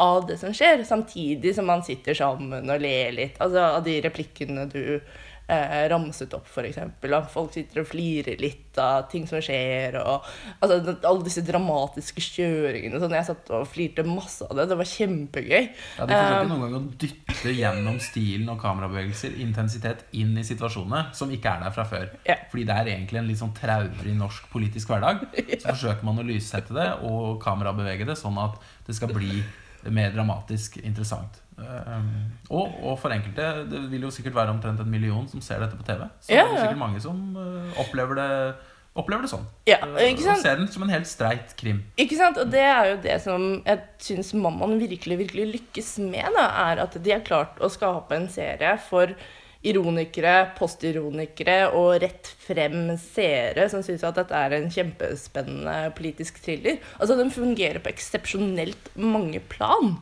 [0.03, 3.40] av det som skjer, samtidig som man sitter sammen og ler litt.
[3.42, 4.83] Altså av de replikkene du
[5.46, 6.78] eh, ramset opp, f.eks.
[7.32, 10.26] Folk sitter og flirer litt av ting som skjer, og
[10.61, 13.00] altså, alle disse dramatiske kjøringene.
[13.00, 14.68] Sånn, jeg satt og flirte masse av det.
[14.70, 15.62] Det var kjempegøy.
[15.62, 20.44] Ja, De forsøker Um, noen ganger å dytte gjennom stilen og kamerabevegelser intensitet inn i
[20.46, 22.11] situasjonene som ikke er der fra før.
[22.28, 22.38] Ja.
[22.52, 25.24] Fordi det er egentlig en litt sånn traurig norsk politisk hverdag.
[25.62, 29.40] Så forsøker man å lyssette det og kamerabevege det sånn at det skal bli
[29.92, 31.40] mer dramatisk interessant.
[31.57, 32.09] Um,
[32.53, 35.79] og, og for enkelte Det vil jo sikkert være omtrent en million som ser dette
[35.79, 36.03] på TV.
[36.21, 36.64] Så Ja, det er ja.
[36.66, 38.27] sikkert mange som uh, opplever, det,
[38.92, 39.47] opplever det sånn.
[39.69, 41.81] Ja, ikke og ser den som en helt streit krim.
[41.97, 42.37] Ikke sant?
[42.42, 46.85] Og det er jo det som jeg syns Mammaen virkelig, virkelig lykkes med, da, er
[46.85, 49.16] at de har klart å skape en serie for
[49.66, 56.79] ironikere, postironikere og rett frem seere som syns at dette er en kjempespennende politisk thriller.
[57.01, 59.97] Altså, den fungerer på eksepsjonelt mange plan.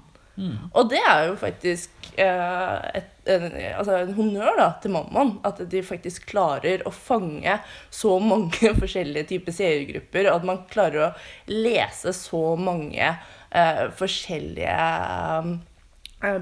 [0.75, 3.44] Og det er jo faktisk eh, et, en,
[3.79, 5.37] altså en honnør da, til mammaen.
[5.47, 7.59] At de faktisk klarer å fange
[7.94, 10.31] så mange forskjellige typer seergrupper.
[10.33, 11.12] At man klarer å
[11.53, 15.55] lese så mange eh, forskjellige eh,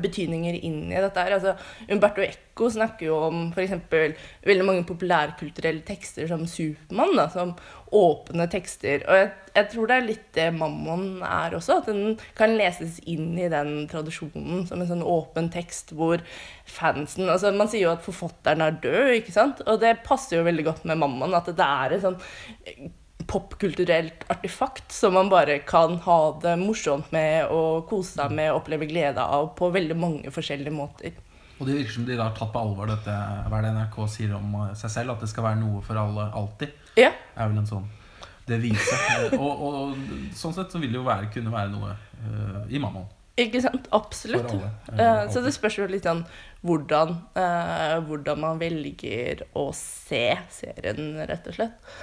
[0.02, 1.20] betydninger inn i dette.
[1.20, 1.36] her.
[1.36, 1.54] Altså,
[1.90, 3.74] Umberto Eco snakker jo om f.eks.
[4.46, 7.54] veldig mange populærkulturelle tekster som Supermann, som
[7.92, 9.04] åpne tekster.
[9.08, 12.98] Og jeg, jeg tror det er litt det Mammon er også, at den kan leses
[13.08, 16.22] inn i den tradisjonen som en sånn åpen tekst hvor
[16.68, 19.60] fansen altså Man sier jo at forfatteren er død, ikke sant?
[19.66, 22.20] Og det passer jo veldig godt med Mammon, at det er en sånn
[23.32, 28.60] popkulturelt artefakt som man bare kan ha det morsomt med og kose seg med og
[28.60, 31.16] oppleve glede av på veldig mange forskjellige måter.
[31.56, 33.16] Og det virker som de har tatt på alvor dette
[33.48, 36.28] hva det NRK sier om eh, seg selv, at det skal være noe for alle
[36.36, 36.76] alltid.
[36.98, 37.88] Ja, er vel en sånn
[38.48, 38.98] devise.
[39.22, 42.80] Eh, og, og sånn sett så vil det jo være, kunne være noe uh, i
[42.82, 43.06] Mammon.
[43.40, 43.88] ikke sant?
[43.94, 44.50] Absolutt.
[44.52, 44.72] Alle.
[44.92, 46.24] Eh, så det spørs jo litt sånn
[46.66, 51.94] hvordan, uh, hvordan man velger å se serien, rett og slett.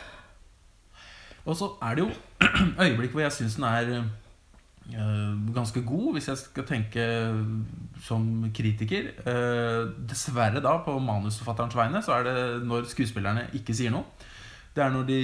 [1.49, 2.11] Og så er det jo
[2.85, 7.05] øyeblikk hvor jeg syns den er eh, ganske god, hvis jeg skal tenke
[8.05, 9.11] som kritiker.
[9.25, 14.05] Eh, dessverre da, på manusforfatterens vegne, så er det når skuespillerne ikke sier noe.
[14.75, 15.21] Det er når de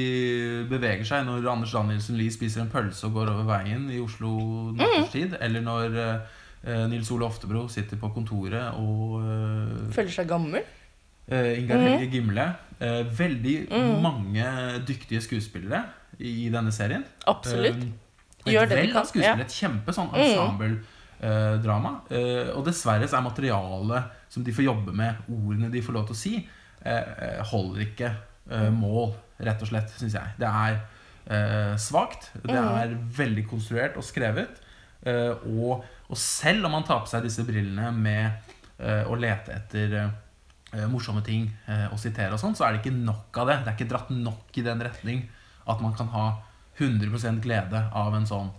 [0.70, 4.32] beveger seg, når Anders Danielsen Lie spiser en pølse og går over veien i Oslo
[4.74, 10.66] natterstid, eller når eh, Nils Ole Oftebro sitter på kontoret og eh, Føler seg gammel.
[11.28, 12.48] Eh, Ingar Helge Gimle.
[12.76, 13.54] Uh, veldig
[14.04, 14.46] mange
[14.84, 15.86] dyktige skuespillere
[16.20, 17.06] i denne serien.
[17.32, 17.86] Absolutt.
[18.44, 19.46] Uh, Gjør et det av kan, skuespillere.
[19.48, 21.94] Et kjempe sånn ensemble-drama.
[22.14, 26.06] Eh, og dessverre så er materialet som de får jobbe med, ordene de får lov
[26.12, 26.34] til å si,
[27.50, 28.12] holder ikke
[28.76, 29.16] mål,
[29.48, 30.36] rett og slett, syns jeg.
[30.38, 30.78] Det er
[31.26, 32.30] eh, svakt.
[32.44, 34.62] Det er veldig konstruert og skrevet.
[35.06, 39.54] Eh, og, og selv om man tar på seg disse brillene med eh, å lete
[39.54, 40.14] etter eh,
[40.92, 43.58] morsomme ting eh, å sitere og sånn, så er det ikke nok av det.
[43.64, 45.24] Det er ikke dratt nok i den retning
[45.66, 46.26] at man kan ha
[46.78, 48.52] 100 glede av en sånn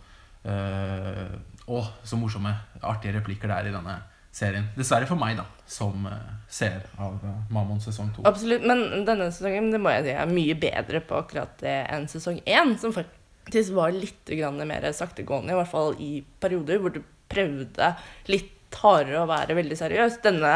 [0.48, 1.26] eh,
[1.66, 2.52] Å, så morsomme,
[2.86, 3.96] artige replikker det er i denne
[4.36, 4.68] serien.
[4.76, 6.06] Dessverre for meg, da, som
[6.46, 7.18] ser av
[7.50, 8.22] Mammon sesong to.
[8.28, 8.62] Absolutt.
[8.62, 12.38] Men denne sesongen det må jeg si, er mye bedre på akkurat det enn sesong
[12.46, 14.30] én, som faktisk var litt
[14.62, 17.90] mer saktegående, i hvert fall i perioder hvor du prøvde
[18.30, 20.20] litt hardere å være veldig seriøs.
[20.24, 20.52] Denne,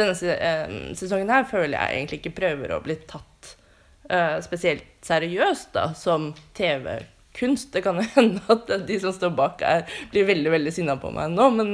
[0.00, 3.54] denne eh, sesongen her føler jeg egentlig ikke prøver å bli tatt
[4.10, 7.70] uh, spesielt seriøst da, som TV-kunst.
[7.74, 11.12] Det kan jo hende at de som står bak her, blir veldig veldig sinna på
[11.14, 11.72] meg nå, men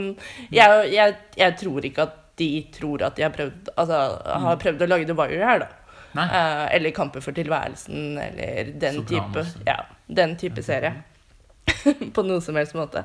[0.55, 3.99] jeg, jeg, jeg tror ikke at de tror at de har prøvd, altså,
[4.45, 5.73] har prøvd å lage The Wire her, da.
[6.17, 9.55] Eh, eller Kamper for tilværelsen, eller den Sopranos.
[9.55, 10.95] type, ja, den type serie.
[12.15, 13.03] på noen som helst måte.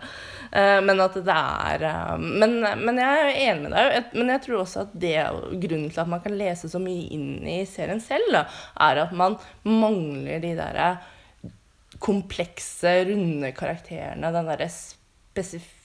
[0.51, 4.13] Eh, men at det er eh, men, men jeg er enig med deg.
[4.17, 5.17] Men jeg tror også at det
[5.63, 9.39] grunnen til at man kan lese så mye inn i serien selv, er at man
[9.67, 10.93] mangler de derre
[12.01, 14.33] komplekse, runde karakterene.
[14.33, 15.80] Den derre spesifikke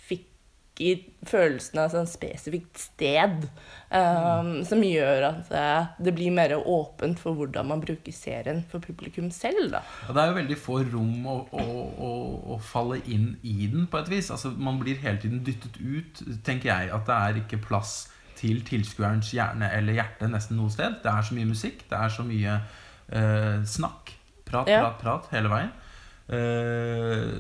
[1.26, 3.46] følelsen av sånn spesifikt sted.
[3.90, 8.84] um, Som gjør at eh, det blir mer åpent for hvordan man bruker serien for
[8.84, 9.82] publikum selv, da.
[10.06, 11.64] Ja, det er jo veldig få rom å, å,
[12.08, 12.10] å,
[12.56, 14.30] å falle inn i den, på et vis.
[14.34, 16.92] Altså, man blir hele tiden dyttet ut, tenker jeg.
[16.92, 17.96] At det er ikke plass
[18.36, 21.00] til tilskuerens hjerne eller hjerte nesten noe sted.
[21.02, 24.12] Det er så mye musikk, det er så mye uh, snakk.
[24.46, 25.72] Prat, prat, prat hele veien.
[26.26, 27.30] Eh,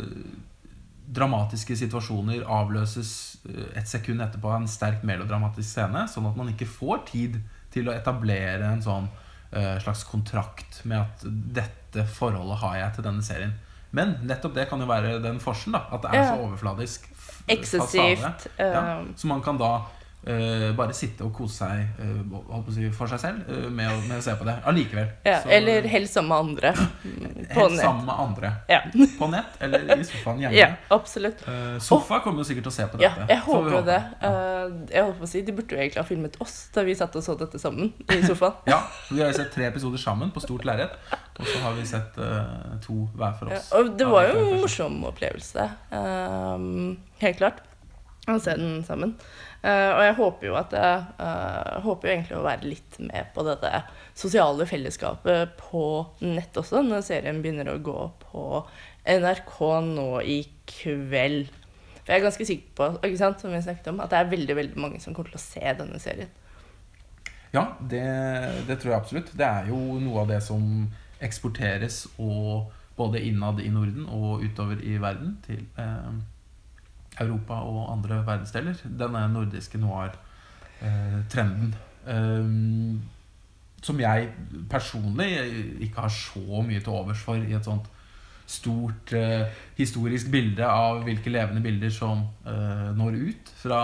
[1.06, 3.10] dramatiske situasjoner avløses
[3.48, 7.38] eh, et sekund etterpå av en sterkt melodramatisk scene, sånn at man ikke får tid
[7.74, 9.08] til å etablere en sånn
[9.52, 13.54] eh, slags kontrakt med at dette forholdet har jeg til denne serien.
[13.96, 15.96] Men nettopp det kan jo være den forskjellen, da.
[15.96, 17.06] At det er så overfladisk
[17.48, 18.48] Eksessivt.
[18.58, 19.86] eh, Ja, så man kan da
[20.26, 24.16] eh, bare sitte og kose seg uh, si, for seg selv uh, med, å, med
[24.18, 25.08] å se på det allikevel.
[25.26, 26.72] ja, Så- eller helst sammen med andre.
[27.04, 27.80] mm, På Helt nett.
[27.84, 28.50] sammen med andre.
[28.68, 28.80] Ja.
[29.18, 30.56] På nett eller i sofaen hjemme.
[30.58, 31.44] ja, absolutt.
[31.84, 33.28] Sofa kommer jo sikkert til å se på Ja, dette.
[33.34, 34.00] jeg håper jo det.
[34.22, 34.32] Ja.
[34.90, 37.14] Jeg holdt på å si, De burde jo egentlig ha filmet oss da vi satt
[37.16, 38.58] og så dette sammen i sofaen.
[38.72, 38.80] Ja,
[39.12, 40.96] Vi har jo sett tre episoder sammen på stort lerret.
[41.38, 42.14] Og så har vi sett
[42.86, 43.70] to hver for Ja, oss.
[43.76, 45.68] og det var jo en morsom opplevelse.
[47.22, 47.62] helt klart.
[48.26, 49.12] Å se den sammen.
[49.66, 53.32] Eh, og jeg håper jo at jeg eh, håper jo egentlig å være litt med
[53.34, 53.70] på dette
[54.16, 55.84] sosiale fellesskapet på
[56.22, 58.44] nett også, når serien begynner å gå på
[59.10, 59.56] NRK
[59.88, 60.38] nå i
[60.70, 61.50] kveld.
[62.04, 64.30] For jeg er ganske sikker på ikke sant, som vi snakket om, at det er
[64.36, 66.30] veldig veldig mange som kommer til å se denne serien.
[67.54, 68.04] Ja, det,
[68.68, 69.34] det tror jeg absolutt.
[69.34, 70.86] Det er jo noe av det som
[71.24, 76.14] eksporteres og både innad i Norden og utover i verden til eh,
[77.20, 78.80] Europa og andre verdensdeler.
[78.84, 81.74] Denne nordiske noir-trenden.
[82.06, 82.48] Eh,
[83.86, 84.30] som jeg
[84.70, 85.30] personlig
[85.84, 87.86] ikke har så mye til overs for i et sånt
[88.46, 93.80] stort eh, historisk bilde av hvilke levende bilder som eh, når ut fra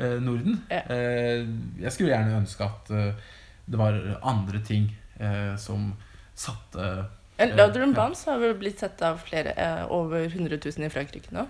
[0.00, 0.62] eh, Norden.
[0.72, 0.82] Ja.
[0.88, 1.44] Eh,
[1.82, 3.32] jeg skulle gjerne ønske at eh,
[3.70, 4.88] det var andre ting
[5.20, 5.92] eh, som
[6.34, 6.90] satte
[7.40, 7.68] ja.
[7.96, 11.46] Bounce har vel blitt sett av flere, eh, over 100 000 i Frankrike nå.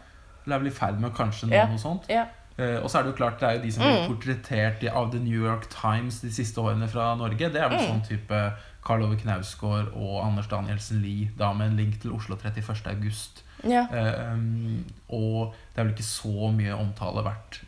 [0.51, 1.67] Det er vel i ferd med å kanskje nå Ja.
[1.71, 2.09] noe sånt.
[2.11, 2.27] Ja.
[2.59, 4.09] Uh, og så er det jo klart det er jo de som blir Mm.
[4.11, 7.39] portrettert av The New York Times de siste årene fra Norge.
[7.53, 7.87] Det er vel Mm.
[7.89, 8.41] sånn type
[8.85, 12.87] Karl Ove Knausgård og Anders Danielsen Lie, da med en link til Oslo 31.
[12.91, 13.43] august.
[13.65, 13.87] ja.
[13.93, 17.61] Uh, og det er vel ikke så mye omtale verdt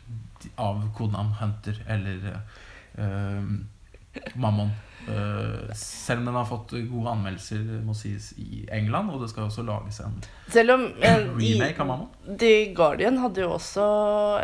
[0.57, 2.41] av kodenavn Hunter eller
[2.97, 3.65] um,
[4.35, 4.71] Mammon.
[5.03, 9.49] Eh, selv om den har fått gode anmeldelser må sies i England, og det skal
[9.49, 10.13] også lages en
[10.53, 12.07] Selv om eh, i- remake av Mammon.
[12.39, 13.83] The Guardian hadde jo også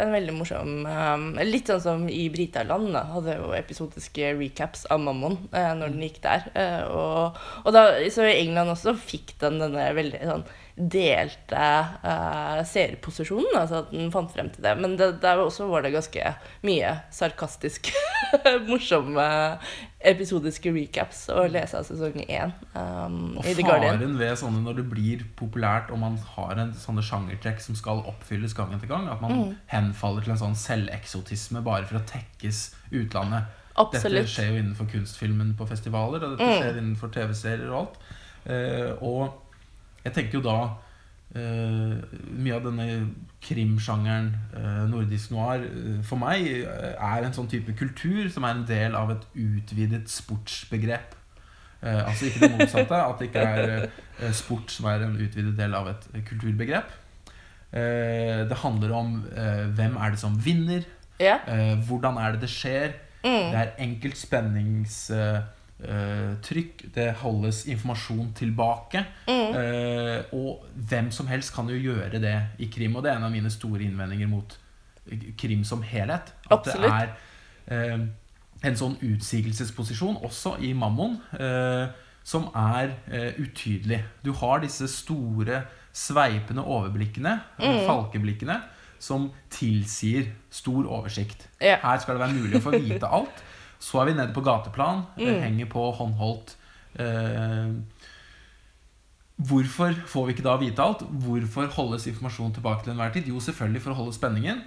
[0.01, 4.99] en veldig morsom eh, Litt sånn som i Britaland, da, hadde jo episodiske recaps av
[4.99, 6.49] Mammon eh, når den gikk der.
[6.55, 10.43] Eh, og, og da, så i England også fikk den denne veldig sånn
[10.79, 11.59] delte
[12.05, 14.71] uh, seerposisjonen, altså at den fant frem til det.
[14.79, 16.31] Men det, der også var det ganske
[16.63, 17.89] mye sarkastisk
[18.69, 19.25] morsomme
[19.99, 23.97] episodiske recaps å lese av sesong én um, Og i The Guardian.
[23.97, 27.75] Og faren ved sånne når det blir populært og man har en sånne sjangertrekk som
[27.75, 29.51] skal oppfylles gang etter gang, at man Mm.
[29.71, 32.63] henfaller til en sånn selveksotisme bare for å tekkes
[32.95, 33.51] utlandet.
[33.79, 34.25] Absolutt.
[34.25, 36.57] Dette skjer jo innenfor kunstfilmen på festivaler, og dette Mm.
[36.63, 38.01] skjer innenfor TV-serier og alt.
[38.49, 39.33] Uh, og
[40.03, 40.57] jeg tenker jo da
[41.35, 41.95] eh,
[42.39, 42.87] Mye av denne
[43.43, 48.65] krimsjangeren, eh, nordisk noir, eh, for meg er en sånn type kultur som er en
[48.67, 51.15] del av et utvidet sportsbegrep.
[51.79, 53.43] Altså ikke det motsatte, at det ikke
[54.19, 56.89] er sport som er en utvidet del av et kulturbegrep.
[57.71, 59.13] Det handler om
[59.77, 60.83] hvem er det som vinner,
[61.87, 62.97] hvordan er det det skjer.
[63.23, 63.31] Mm.
[63.31, 64.19] Det er enkelt
[65.79, 66.93] spenningstrykk.
[66.95, 69.05] det holdes informasjon tilbake.
[69.27, 69.55] Mm.
[69.55, 72.95] Eh, og hvem som helst kan jo gjøre det i krim.
[72.95, 74.57] Og det er en av mine store innvendinger mot
[75.37, 76.33] krim som helhet.
[76.51, 76.83] At Absolutt.
[76.83, 77.99] det er eh,
[78.63, 81.87] en sånn utsigelsesposisjon, også i Mammon, eh,
[82.23, 84.03] som er eh, utydelig.
[84.23, 85.63] Du har disse store,
[85.93, 87.85] sveipende overblikkene, Mm.
[87.87, 88.59] falkeblikkene,
[88.99, 91.47] som tilsier stor oversikt.
[91.61, 91.77] Ja.
[91.81, 93.41] Her skal det være mulig å få vite alt.
[93.79, 95.41] Så er vi nede på gateplan, Mm.
[95.41, 96.55] henger på håndholdt
[96.99, 97.69] Eh,
[99.39, 101.03] hvorfor får vi ikke da vite alt?
[101.23, 103.27] Hvorfor holdes informasjon tilbake til enhver tid?
[103.29, 104.63] Jo, selvfølgelig for å holde spenningen.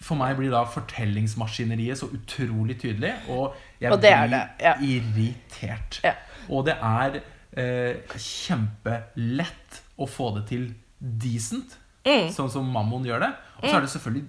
[0.00, 4.74] For meg blir da fortellingsmaskineriet så utrolig tydelig, og jeg Og blir det, ja.
[4.80, 6.00] irritert.
[6.04, 6.14] Ja.
[6.48, 7.20] Og det er
[7.58, 11.76] eh, kjempelett å få det til decent,
[12.06, 12.30] Mm.
[12.32, 13.32] sånn som Mammon gjør det.
[13.58, 14.28] Og så er det selvfølgelig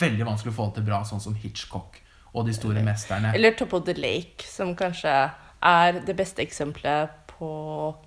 [0.00, 2.00] veldig vanskelig å få det til bra, sånn som Hitchcock
[2.34, 3.32] og de store mesterne.
[3.34, 5.14] Eller Top of the Lake, som kanskje
[5.62, 7.48] er det beste eksempelet på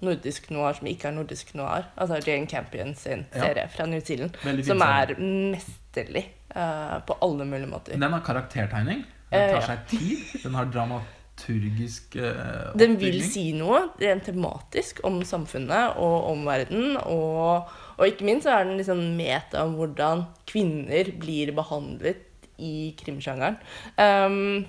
[0.05, 1.87] nordisk noir som ikke er nordisk noir.
[1.97, 3.41] Altså Jane Campion sin Ja.
[3.47, 4.35] serie fra New Zealand.
[4.63, 7.97] Som er mesterlig uh, på alle mulige måter.
[7.97, 9.03] Den har karaktertegning.
[9.31, 10.17] Eh, Den tar seg tid.
[10.43, 12.79] Den har dramaturgisk oppbygging.
[12.79, 16.97] Den vil si noe rent tematisk om samfunnet og om verden.
[17.01, 22.21] Og, og ikke minst så er den liksom meta om hvordan kvinner blir behandlet
[22.57, 23.57] i krimsjangeren.
[23.97, 24.65] Um,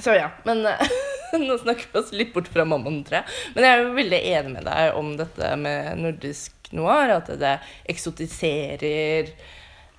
[0.00, 0.64] så ja, men
[1.46, 3.40] nå snakker vi oss litt bort fra mammaen, tror jeg.
[3.54, 7.16] Men jeg er jo veldig enig med deg om dette med nordisk noir.
[7.18, 7.58] At det
[7.92, 9.32] eksotiserer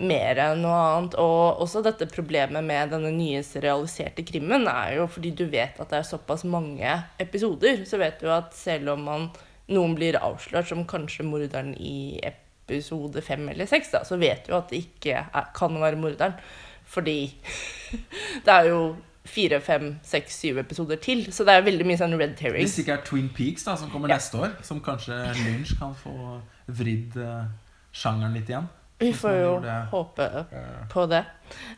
[0.03, 1.17] mer enn noe annet.
[1.21, 5.93] Og også dette problemet med denne nye serialiserte krimmen er jo fordi du vet at
[5.93, 9.27] det er såpass mange episoder, så vet du at selv om man,
[9.71, 14.71] noen blir avslørt som kanskje morderen i episode fem eller seks, så vet du at
[14.71, 16.37] det ikke er, kan være morderen.
[16.93, 17.17] Fordi
[18.45, 18.83] det er jo
[19.25, 21.25] fire, fem, seks, syv episoder til.
[21.33, 22.67] Så det er veldig mye sånn red herring.
[22.67, 24.19] Hvis det ikke er Twin Peaks, da, som kommer Ja.
[24.19, 27.45] neste år, som kanskje Lynch kan få vridd eh,
[27.95, 28.69] sjangeren litt igjen.
[29.03, 31.23] Vi får jo gjorde håpe eh, på det.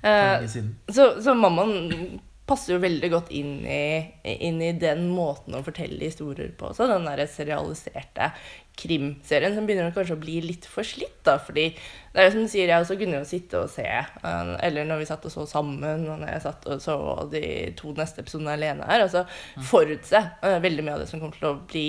[0.03, 0.45] Uh.
[0.93, 4.05] Så, så mammaen passer jo veldig godt inn i,
[4.45, 6.85] inn i den måten å fortelle historier på også.
[6.91, 8.29] Den der serialiserte
[8.77, 11.23] krimserien som begynner kanskje å bli litt for slitt.
[11.25, 11.71] da, fordi
[12.13, 14.85] det er jo som du sier, jeg også kunne jo sitte og se, eh, eller
[14.85, 16.97] når vi satt og så sammen, og når jeg satt og så
[17.31, 17.43] de
[17.79, 19.25] to neste episodene alene her, altså
[19.71, 21.87] forutse eh, veldig mye av det som kommer til å bli,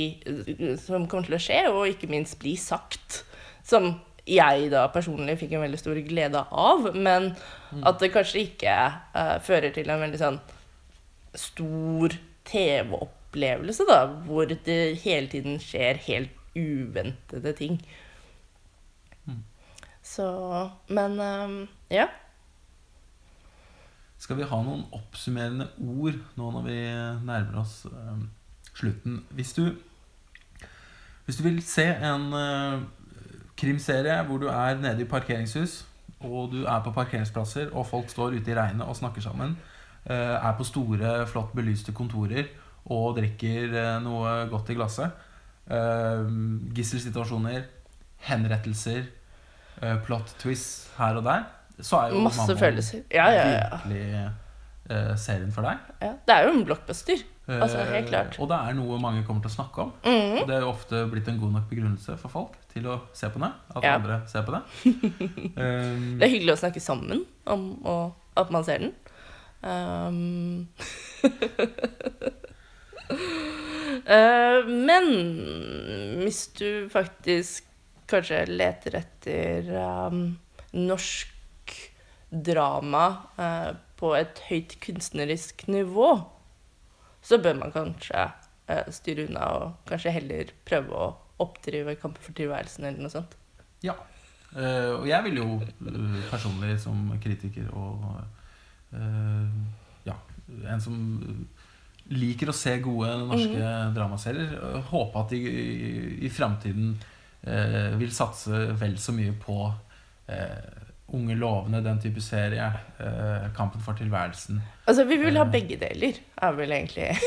[0.81, 3.25] som kommer til å skje, og ikke minst bli sagt.
[3.67, 7.33] Som jeg da personlig fikk en veldig stor glede av, men
[7.87, 8.77] at det kanskje ikke
[9.15, 10.41] uh, fører til en veldig sånn
[11.37, 17.81] stor TV-opplevelse, da, hvor det hele tiden skjer helt uventede ting.
[20.07, 22.07] Så Men um, ja.
[24.19, 26.77] Skal vi ha noen oppsummerende ord nå når vi
[27.27, 28.29] nærmer oss um,
[28.71, 29.25] slutten?
[29.35, 29.75] Hvis du,
[31.27, 32.87] hvis du vil se en eh,
[33.57, 35.85] krimserie hvor du er nede i parkeringshus,
[36.21, 39.57] og du er på parkeringsplasser, og folk står ute i regnet og snakker sammen,
[40.07, 42.49] eh, er på store, flott belyste kontorer
[42.87, 45.27] og drikker eh, noe godt i glasset,
[45.69, 46.25] eh,
[46.77, 47.69] gisselsituasjoner,
[48.29, 49.07] henrettelser,
[50.07, 51.43] plot twists her og der,
[51.85, 53.03] så er jo Masse følelser.
[53.13, 53.81] Ja, ja, ja.
[53.85, 54.31] virkelig
[55.17, 55.79] serien for deg.
[56.03, 56.13] ja.
[56.27, 57.23] Det er jo en blockbuster.
[57.47, 58.37] Altså, helt Eh, klart.
[58.43, 59.93] Og det er noe mange kommer til å snakke om.
[60.03, 60.41] Mhm.
[60.43, 63.29] Og det er jo ofte blitt en god nok begrunnelse for folk til å se
[63.31, 63.53] på det.
[63.77, 63.95] At Ja.
[63.99, 64.63] andre ser på det.
[65.57, 68.93] um, Det er hyggelig å snakke sammen om og at man ser den.
[69.63, 70.69] Um,
[74.07, 75.09] uh, men
[76.23, 77.65] hvis du faktisk
[78.11, 79.71] kanskje leter etter
[80.11, 80.21] um,
[80.77, 81.33] norsk
[82.31, 83.07] drama
[83.39, 86.11] eh, på et høyt kunstnerisk nivå,
[87.25, 88.27] så bør man kanskje
[88.71, 91.09] eh, styre unna og kanskje heller prøve å
[91.43, 93.39] oppdrive Kampen for tilværelsen eller noe sånt.
[93.85, 93.97] ja.
[94.57, 98.05] Uh, og jeg vil jo eh, personlig som kritiker og
[98.95, 99.49] uh,
[100.07, 100.15] ja,
[100.71, 100.95] en som
[102.15, 103.93] liker å se gode norske mm.
[103.99, 104.55] dramaserier,
[104.89, 105.67] håpe at de i,
[106.25, 106.95] i framtiden
[108.01, 109.59] vil satse vel så mye på
[110.33, 112.67] eh, Unge lovende, den type serie.
[112.99, 114.59] Eh, Kampen for tilværelsen.
[114.87, 115.53] Altså, vi vil ha Eh.
[115.53, 117.13] begge deler, er vel egentlig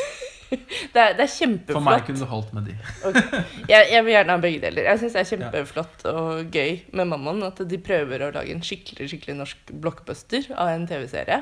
[0.50, 2.74] det, er, det er For meg kunne du holdt med de.
[3.72, 4.84] Jeg, jeg vil gjerne ha begge deler.
[4.90, 8.64] Jeg syns det er kjempeflott og gøy med Mammon at de prøver å lage en
[8.66, 11.40] skikkelig skikkelig norsk blockbuster av en TV-serie.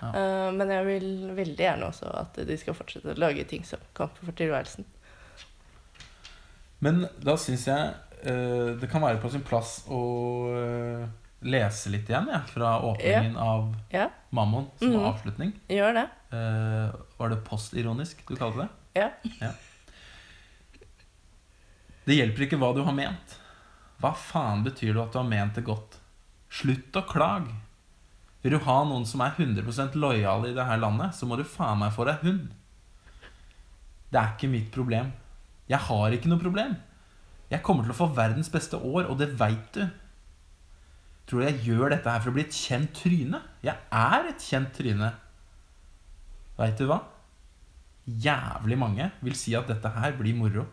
[0.00, 0.10] Ja.
[0.14, 3.80] Uh, men jeg vil veldig gjerne også at de skal fortsette å lage ting som
[3.96, 4.86] Kampen for tilværelsen.
[6.80, 7.90] Men da syns jeg
[8.28, 10.00] uh, det kan være på sin plass å
[10.56, 11.02] eh,
[11.42, 15.04] lese litt igjen ja, fra åpningen av Ja, Mammon som Mhm.
[15.08, 15.52] avslutning.
[15.68, 16.06] gjør det.
[16.32, 18.68] Uh, var det postironisk du kalte det?
[18.94, 19.52] Ja.
[22.06, 23.36] Det hjelper ikke hva du har ment.
[24.00, 25.98] Hva faen betyr det at du har ment det godt?
[26.50, 27.52] Slutt å klage.
[28.42, 31.44] Vil du ha noen som er 100 lojale i det her landet, så må du
[31.44, 32.48] faen meg få deg hund.
[34.10, 35.12] Det er ikke mitt problem.
[35.70, 36.76] Jeg har ikke noe problem.
[37.50, 39.84] Jeg kommer til å få verdens beste år, og det veit du.
[41.30, 43.38] Tror du jeg gjør dette her for å bli et kjent tryne?
[43.62, 45.12] Jeg er et kjent tryne.
[46.56, 46.96] Veit du hva?
[48.10, 50.64] Jævlig mange vil si at dette her blir moro.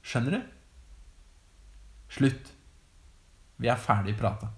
[0.00, 0.46] Skjønner du?
[2.16, 2.54] Slutt.
[3.60, 4.48] Vi er ferdig prata.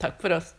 [0.00, 0.54] Takk for oss.